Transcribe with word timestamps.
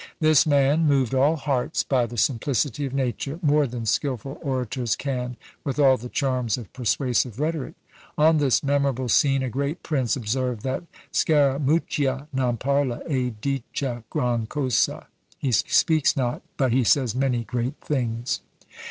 This 0.19 0.47
man 0.47 0.87
moved 0.87 1.13
all 1.13 1.35
hearts 1.35 1.83
by 1.83 2.07
the 2.07 2.17
simplicity 2.17 2.87
of 2.87 2.93
nature, 2.95 3.37
more 3.43 3.67
than 3.67 3.85
skilful 3.85 4.39
orators 4.41 4.95
can 4.95 5.37
with 5.63 5.77
all 5.77 5.95
the 5.95 6.09
charms 6.09 6.57
of 6.57 6.73
persuasive 6.73 7.39
rhetoric." 7.39 7.75
On 8.17 8.39
this 8.39 8.63
memorable 8.63 9.09
scene 9.09 9.43
a 9.43 9.47
great 9.51 9.83
prince 9.83 10.15
observed 10.15 10.63
that 10.63 10.83
"Scaramuccia 11.13 12.25
non 12.33 12.57
parla, 12.57 13.01
e 13.07 13.29
dica 13.29 14.03
gran 14.09 14.47
cosa:" 14.47 15.05
"He 15.37 15.51
speaks 15.51 16.17
not, 16.17 16.41
but 16.57 16.71
he 16.71 16.83
says 16.83 17.13
many 17.13 17.43
great 17.43 17.79
things." 17.79 18.39